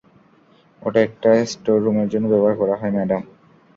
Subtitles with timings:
[0.81, 3.21] ওটা একটা স্টোররুমের জন্য ব্যবহার করা হয়, ম্যাডাম।